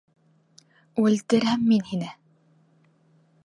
[1.03, 2.11] Үлтерәм мин һине...